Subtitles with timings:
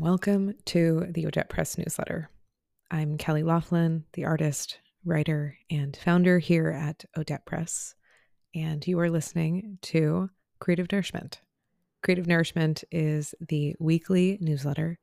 [0.00, 2.30] And welcome to the Odette Press newsletter.
[2.90, 7.94] I'm Kelly Laughlin, the artist, writer, and founder here at Odette Press,
[8.54, 11.42] and you are listening to Creative Nourishment.
[12.02, 14.98] Creative Nourishment is the weekly newsletter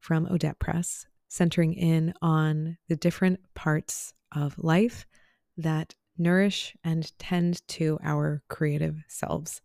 [0.00, 5.06] from Odette Press, centering in on the different parts of life
[5.56, 9.62] that nourish and tend to our creative selves.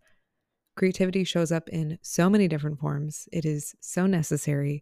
[0.80, 3.28] Creativity shows up in so many different forms.
[3.34, 4.82] It is so necessary.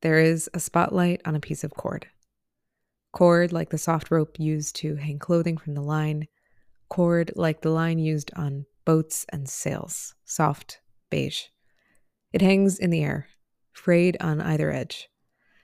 [0.00, 2.06] there is a spotlight on a piece of cord.
[3.12, 6.28] Cord like the soft rope used to hang clothing from the line,
[6.88, 11.42] cord like the line used on boats and sails, soft, beige.
[12.32, 13.28] It hangs in the air,
[13.70, 15.10] frayed on either edge.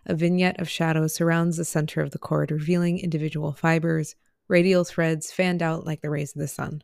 [0.05, 4.15] A vignette of shadow surrounds the center of the cord, revealing individual fibers,
[4.47, 6.82] radial threads fanned out like the rays of the sun.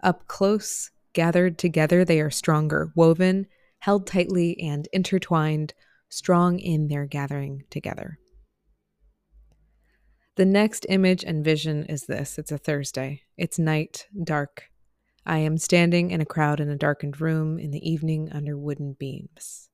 [0.00, 3.48] Up close, gathered together, they are stronger, woven,
[3.84, 5.74] held tightly, and intertwined
[6.08, 8.18] strong in their gathering together.
[10.36, 13.24] The next image and vision is this it's a Thursday.
[13.36, 14.70] It's night, dark.
[15.26, 18.94] I am standing in a crowd in a darkened room in the evening under wooden
[18.94, 19.68] beams.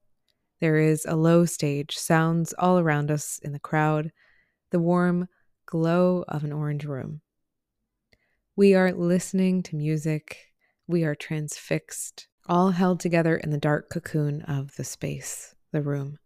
[0.60, 4.10] There is a low stage, sounds all around us in the crowd,
[4.72, 5.28] the warm
[5.66, 7.20] glow of an orange room.
[8.56, 10.36] We are listening to music,
[10.88, 16.18] we are transfixed, all held together in the dark cocoon of the space, the room.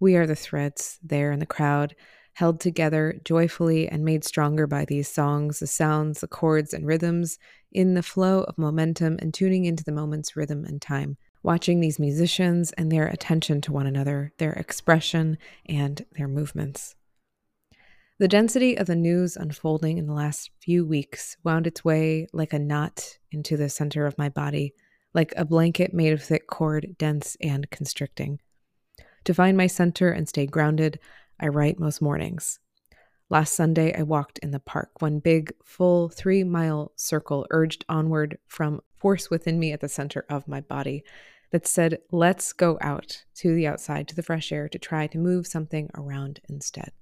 [0.00, 1.94] We are the threads there in the crowd,
[2.34, 7.38] held together joyfully and made stronger by these songs, the sounds, the chords, and rhythms,
[7.72, 11.16] in the flow of momentum and tuning into the moment's rhythm and time.
[11.42, 16.94] Watching these musicians and their attention to one another, their expression, and their movements.
[18.18, 22.52] The density of the news unfolding in the last few weeks wound its way like
[22.52, 24.74] a knot into the center of my body,
[25.18, 28.38] like a blanket made of thick cord, dense and constricting.
[29.24, 31.00] To find my center and stay grounded,
[31.40, 32.60] I write most mornings.
[33.28, 35.02] Last Sunday, I walked in the park.
[35.02, 40.24] One big, full three mile circle urged onward from force within me at the center
[40.30, 41.02] of my body
[41.50, 45.18] that said, Let's go out to the outside, to the fresh air, to try to
[45.18, 46.92] move something around instead.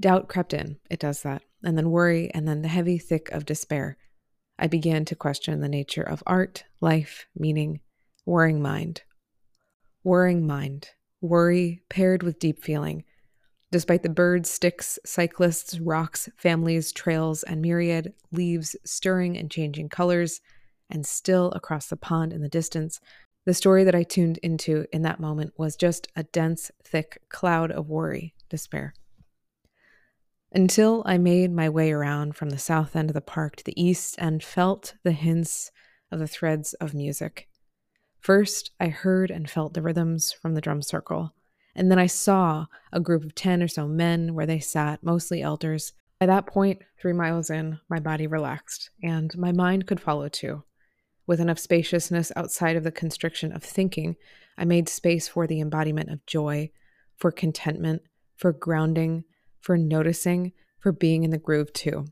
[0.00, 0.78] Doubt crept in.
[0.88, 1.42] It does that.
[1.62, 3.98] And then worry, and then the heavy thick of despair.
[4.58, 7.80] I began to question the nature of art, life, meaning,
[8.26, 9.02] worrying mind.
[10.04, 13.04] Worrying mind worry paired with deep feeling.
[13.70, 20.40] Despite the birds, sticks, cyclists, rocks, families, trails, and myriad leaves stirring and changing colors,
[20.90, 22.98] and still across the pond in the distance,
[23.44, 27.70] the story that I tuned into in that moment was just a dense, thick cloud
[27.70, 28.94] of worry, despair.
[30.52, 33.80] Until I made my way around from the south end of the park to the
[33.80, 35.70] east and felt the hints
[36.10, 37.48] of the threads of music.
[38.18, 41.34] First, I heard and felt the rhythms from the drum circle,
[41.74, 45.42] and then I saw a group of 10 or so men where they sat, mostly
[45.42, 45.92] elders.
[46.18, 50.64] By that point, three miles in, my body relaxed, and my mind could follow too.
[51.26, 54.16] With enough spaciousness outside of the constriction of thinking,
[54.56, 56.70] I made space for the embodiment of joy,
[57.16, 58.02] for contentment,
[58.34, 59.24] for grounding,
[59.60, 62.06] for noticing, for being in the groove too.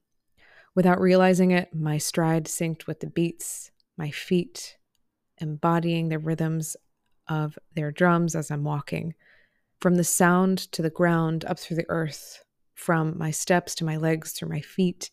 [0.74, 4.76] Without realizing it, my stride synced with the beats, my feet,
[5.38, 6.76] embodying the rhythms
[7.28, 9.14] of their drums as I'm walking.
[9.80, 12.42] From the sound to the ground, up through the earth,
[12.74, 15.10] from my steps to my legs, through my feet,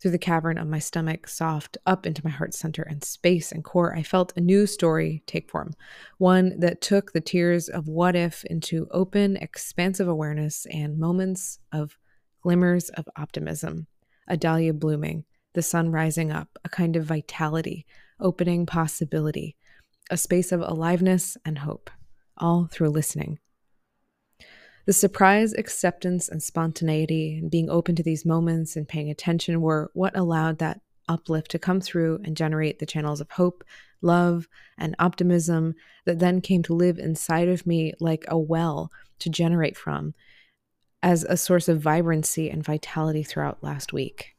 [0.00, 3.62] through the cavern of my stomach, soft, up into my heart center and space and
[3.62, 5.74] core, I felt a new story take form.
[6.18, 11.98] One that took the tears of what if into open, expansive awareness and moments of
[12.42, 13.86] glimmers of optimism.
[14.26, 17.84] A dahlia blooming, the sun rising up, a kind of vitality,
[18.18, 19.56] opening possibility,
[20.10, 21.90] a space of aliveness and hope,
[22.38, 23.38] all through listening.
[24.86, 29.90] The surprise, acceptance, and spontaneity, and being open to these moments and paying attention were
[29.94, 33.64] what allowed that uplift to come through and generate the channels of hope,
[34.00, 34.48] love,
[34.78, 35.74] and optimism
[36.06, 40.14] that then came to live inside of me like a well to generate from
[41.02, 44.36] as a source of vibrancy and vitality throughout last week.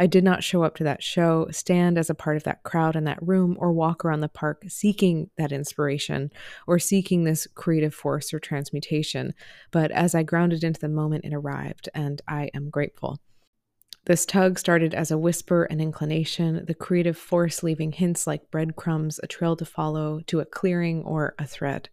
[0.00, 2.96] I did not show up to that show, stand as a part of that crowd
[2.96, 6.32] in that room, or walk around the park seeking that inspiration
[6.66, 9.34] or seeking this creative force or transmutation.
[9.70, 13.18] But as I grounded into the moment, it arrived, and I am grateful.
[14.06, 19.20] This tug started as a whisper and inclination, the creative force leaving hints like breadcrumbs,
[19.22, 21.90] a trail to follow, to a clearing or a thread.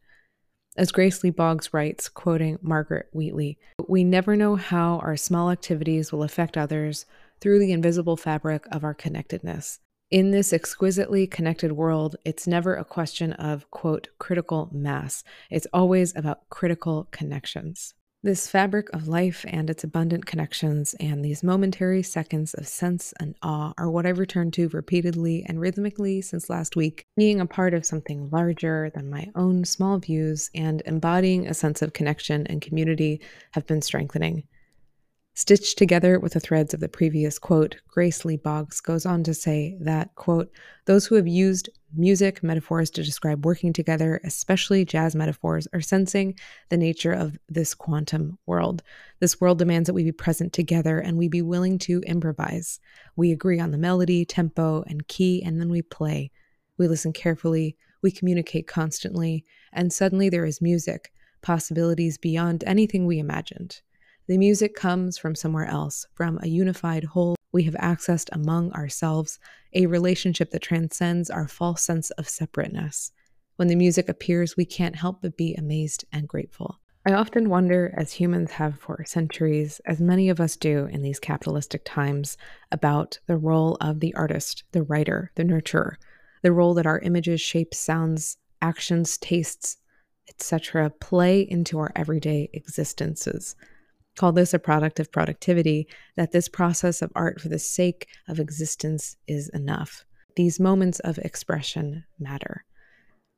[0.78, 3.58] As Grace Lee Boggs writes, quoting Margaret Wheatley,
[3.90, 7.06] we never know how our small activities will affect others
[7.40, 9.80] through the invisible fabric of our connectedness.
[10.10, 15.24] In this exquisitely connected world, it's never a question of, quote, critical mass.
[15.52, 17.94] It's always about critical connections.
[18.24, 23.36] This fabric of life and its abundant connections and these momentary seconds of sense and
[23.44, 27.74] awe are what I've returned to repeatedly and rhythmically since last week, being a part
[27.74, 32.62] of something larger than my own small views and embodying a sense of connection and
[32.62, 34.44] community have been strengthening.
[35.38, 39.36] Stitched together with the threads of the previous quote, Grace Lee Boggs goes on to
[39.36, 40.52] say that, quote,
[40.86, 46.34] those who have used music metaphors to describe working together, especially jazz metaphors, are sensing
[46.70, 48.82] the nature of this quantum world.
[49.20, 52.80] This world demands that we be present together and we be willing to improvise.
[53.16, 56.32] We agree on the melody, tempo, and key, and then we play.
[56.80, 61.14] We listen carefully, we communicate constantly, and suddenly there is music,
[61.44, 63.82] possibilities beyond anything we imagined.
[64.28, 69.40] The music comes from somewhere else, from a unified whole we have accessed among ourselves,
[69.74, 73.14] a relationship that transcends our false sense of separateness.
[73.56, 76.82] When the music appears, we can't help but be amazed and grateful.
[77.06, 81.22] I often wonder, as humans have for centuries, as many of us do in these
[81.22, 82.36] capitalistic times,
[82.70, 85.96] about the role of the artist, the writer, the nurturer,
[86.44, 89.78] the role that our images, shapes, sounds, actions, tastes,
[90.28, 93.56] etc., play into our everyday existences
[94.18, 95.88] call this a product of productivity,
[96.18, 100.04] that this process of art for the sake of existence is enough.
[100.36, 102.66] These moments of expression matter.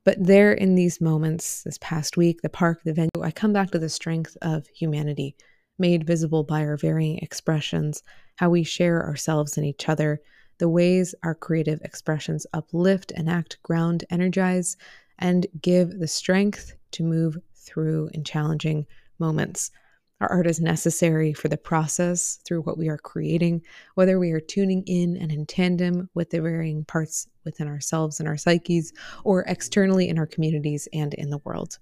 [0.04, 3.70] But there, in these moments, this past week, the park, the venue, I come back
[3.70, 5.36] to the strength of humanity,
[5.78, 8.02] made visible by our varying expressions,
[8.36, 10.20] how we share ourselves and each other,
[10.58, 14.76] the ways our creative expressions uplift, enact, ground, energize,
[15.18, 18.86] and give the strength to move through in challenging
[19.18, 19.70] moments.
[20.20, 23.62] Our art is necessary for the process through what we are creating,
[23.94, 28.28] whether we are tuning in and in tandem with the varying parts within ourselves and
[28.28, 28.92] our psyches,
[29.24, 31.78] or externally in our communities and in the world.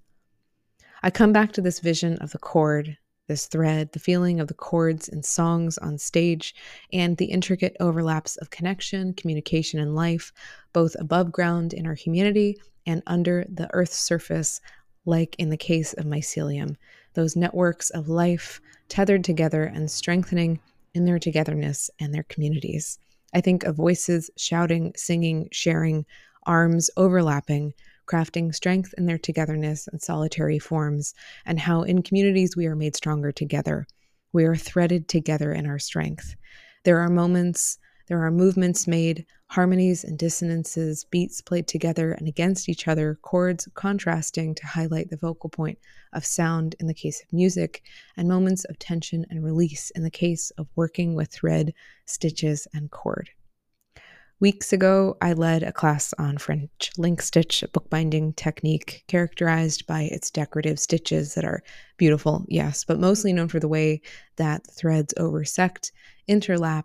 [1.03, 2.97] I come back to this vision of the cord,
[3.27, 6.55] this thread, the feeling of the chords in songs on stage,
[6.93, 10.33] and the intricate overlaps of connection, communication, and life,
[10.73, 12.57] both above ground in our humanity
[12.87, 14.61] and under the Earth's surface,
[15.05, 16.77] like in the case of mycelium
[17.19, 20.61] those networks of life tethered together and strengthening
[20.95, 23.01] in their togetherness and their communities.
[23.35, 26.07] I think of voices shouting, singing, sharing,
[26.47, 27.75] arms overlapping,
[28.07, 31.13] crafting strength in their togetherness and solitary forms,
[31.45, 33.85] and how in communities we are made stronger together.
[34.33, 36.37] We are threaded together in our strength.
[36.85, 42.69] There are moments there are movements made, harmonies and dissonances, beats played together and against
[42.69, 45.79] each other, chords contrasting to highlight the vocal point
[46.15, 47.83] of sound in the case of music,
[48.17, 51.75] and moments of tension and release in the case of working with thread,
[52.07, 53.29] stitches, and cord.
[54.41, 60.03] Weeks ago, I led a class on French link stitch, a bookbinding technique characterized by
[60.03, 61.63] its decorative stitches that are
[61.97, 64.01] beautiful, yes, but mostly known for the way
[64.37, 65.91] that threads oversect,
[66.29, 66.85] interlap,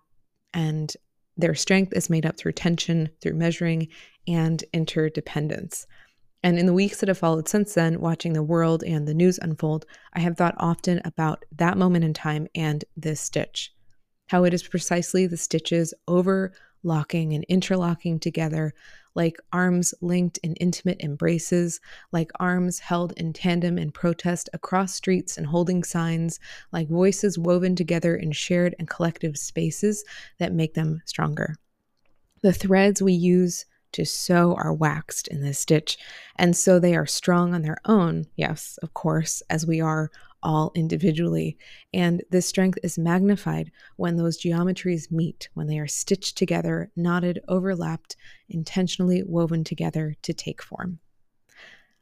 [0.53, 0.96] and
[1.38, 3.88] their strength is made up through tension, through measuring,
[4.28, 5.86] and interdependence.
[6.44, 9.40] And in the weeks that have followed since then, watching the world and the news
[9.42, 13.74] unfold, I have thought often about that moment in time and this stitch.
[14.28, 18.74] How it is precisely the stitches overlocking and interlocking together
[19.15, 21.79] like arms linked in intimate embraces,
[22.12, 26.39] like arms held in tandem in protest across streets and holding signs,
[26.72, 30.03] like voices woven together in shared and collective spaces
[30.39, 31.55] that make them stronger.
[32.41, 35.98] The threads we use to sew are waxed in this stitch,
[36.36, 40.12] and so they are strong on their own, yes, of course, as we are
[40.44, 41.58] all individually.
[41.94, 47.40] And this strength is magnified when those geometries meet, when they are stitched together, knotted,
[47.48, 48.18] overlapped,
[48.50, 51.00] intentionally woven together to take form.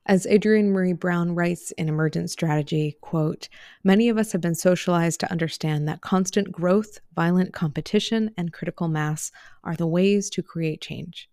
[0.07, 3.48] As Adrienne Maree Brown writes in Emergent Strategy, quote,
[3.83, 8.88] many of us have been socialized to understand that constant growth, violent competition, and critical
[8.88, 9.31] mass
[9.63, 11.29] are the ways to create change.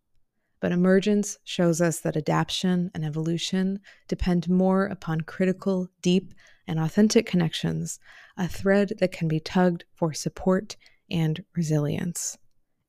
[0.61, 6.35] But emergence shows us that adaptation and evolution depend more upon critical, deep,
[6.67, 7.99] and authentic connections,
[8.37, 10.77] a thread that can be tugged for support
[11.11, 12.37] and resilience.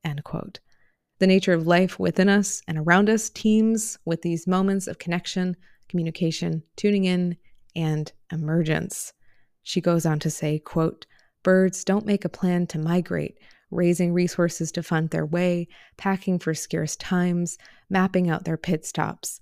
[0.04, 0.60] End quote.
[1.18, 5.56] The nature of life within us and around us teems with these moments of connection,
[5.88, 7.36] communication, tuning in,
[7.76, 9.12] and emergence.
[9.62, 11.06] She goes on to say, quote,
[11.42, 13.38] Birds don't make a plan to migrate,
[13.70, 17.58] raising resources to fund their way, packing for scarce times,
[17.88, 19.40] mapping out their pit stops.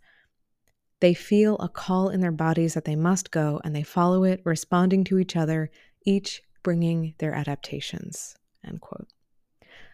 [1.00, 4.42] They feel a call in their bodies that they must go, and they follow it,
[4.44, 5.70] responding to each other,
[6.04, 8.36] each bringing their adaptations.
[8.66, 9.08] End quote.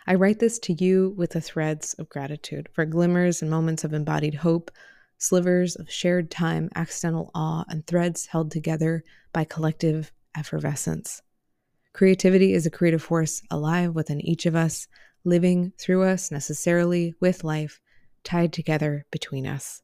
[0.07, 3.93] I write this to you with the threads of gratitude for glimmers and moments of
[3.93, 4.71] embodied hope,
[5.19, 11.23] slivers of shared time, accidental awe, and threads held together by collective effervescence.
[11.95, 14.89] Creativity is a creative force alive within each of us,
[15.23, 17.81] living through us necessarily with life,
[18.25, 19.81] tied together between us.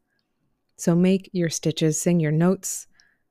[0.76, 2.88] So make your stitches, sing your notes,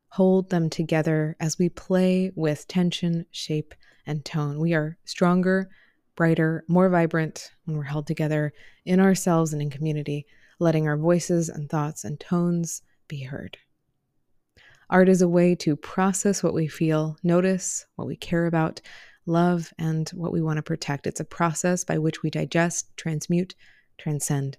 [0.08, 4.60] hold them together as we play with tension, shape, and tone.
[4.60, 5.70] We are stronger,
[6.16, 8.54] brighter, more vibrant when we're held together
[8.86, 10.26] in ourselves and in community,
[10.58, 13.58] letting our voices and thoughts and tones be heard.
[14.90, 18.82] Art is a way to process what we feel, notice what we care about,
[19.28, 21.06] love, and what we want to protect.
[21.06, 23.54] It's a process by which we digest, transmute,
[24.00, 24.58] transcend.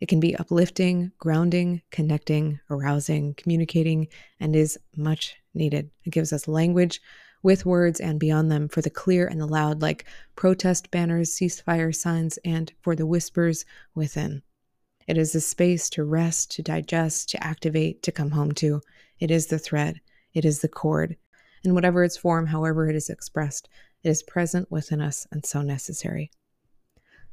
[0.00, 4.08] It can be uplifting, grounding, connecting, arousing, communicating,
[4.40, 5.90] and is much needed.
[6.04, 7.02] It gives us language
[7.42, 10.06] with words and beyond them for the clear and the loud, like
[10.36, 14.42] protest banners, ceasefire signs, and for the whispers within.
[15.06, 18.80] It is a space to rest, to digest, to activate, to come home to.
[19.18, 20.00] It is the thread,
[20.34, 21.16] it is the cord.
[21.64, 23.68] In whatever its form, however it is expressed,
[24.02, 26.30] it is present within us and so necessary.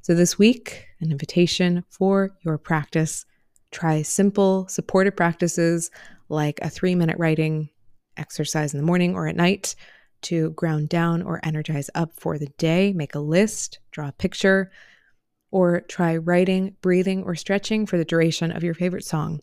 [0.02, 3.26] So, this week, an invitation for your practice.
[3.72, 5.90] Try simple, supported practices
[6.30, 7.70] like a three minute writing
[8.18, 9.76] exercise in the morning or at night
[10.24, 12.94] to ground down or energize up for the day.
[12.94, 14.72] Make a list, draw a picture,
[15.54, 19.40] or try writing, breathing, or stretching for the duration of your favorite song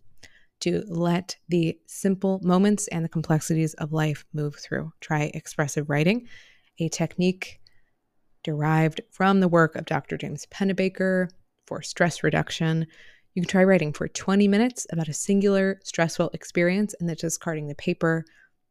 [0.59, 4.93] to let the simple moments and the complexities of life move through.
[5.01, 6.27] Try expressive writing,
[6.81, 7.61] a technique
[8.43, 10.17] derived from the work of Dr.
[10.17, 11.29] James Pennebaker
[11.69, 12.89] for stress reduction.
[13.35, 17.69] You can try writing for 20 minutes about a singular stressful experience and then discarding
[17.69, 18.25] the paper.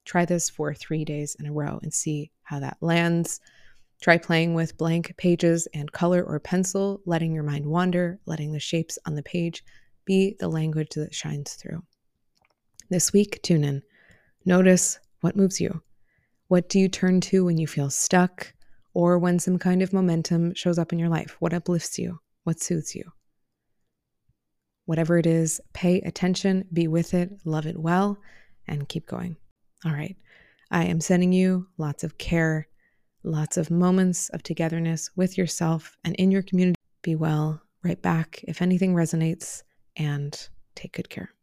[0.04, 3.40] Try this for three days in a row and see how that lands.
[4.02, 8.60] Try playing with blank pages and color or pencil, letting your mind wander, letting the
[8.60, 9.64] shapes on the page
[10.06, 11.84] be the language that shines through.
[12.90, 13.84] This week, tune in.
[14.46, 15.82] Notice what moves you.
[16.48, 18.54] What do you turn to when you feel stuck
[18.94, 21.36] or when some kind of momentum shows up in your life?
[21.40, 22.20] What uplifts you?
[22.46, 23.12] What soothes you?
[24.86, 28.18] Whatever it is, pay attention, be with it, love it well,
[28.68, 29.36] and keep going.
[29.86, 30.16] All right.
[30.72, 32.68] I am sending you lots of care
[33.24, 36.76] lots of moments of togetherness with yourself and in your community.
[37.02, 39.64] Be well, right back if anything resonates,
[39.96, 41.34] and take good care.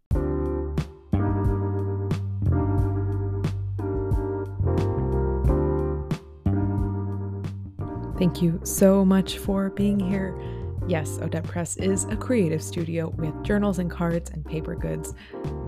[8.19, 10.35] Thank you so much for being here.
[10.89, 15.13] Yes, Odette Press is a creative studio with journals and cards and paper goods.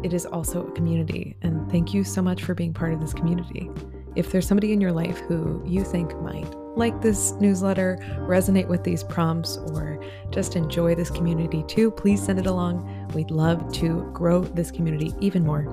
[0.02, 3.12] It is also a community, and thank you so much for being part of this
[3.12, 3.68] community.
[4.16, 6.48] If there's somebody in your life who you think might
[6.78, 10.00] like this newsletter, resonate with these prompts, or
[10.30, 13.08] just enjoy this community too, please send it along.
[13.14, 15.66] We'd love to grow this community even more.